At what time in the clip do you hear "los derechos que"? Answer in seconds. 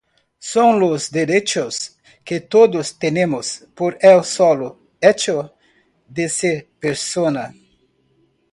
0.79-2.39